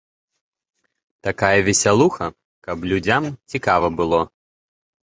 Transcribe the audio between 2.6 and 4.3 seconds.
каб людзям цікава было.